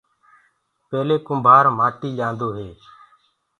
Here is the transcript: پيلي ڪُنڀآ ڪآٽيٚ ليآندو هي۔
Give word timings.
پيلي 0.87 1.17
ڪُنڀآ 1.25 1.57
ڪآٽيٚ 1.79 2.15
ليآندو 2.17 2.47
هي۔ 2.57 2.69